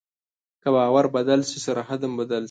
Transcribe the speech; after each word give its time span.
که 0.61 0.69
باور 0.75 1.05
بدل 1.15 1.39
شي، 1.49 1.57
سرحد 1.65 2.01
هم 2.07 2.13
بدل 2.19 2.35
شي. 2.39 2.39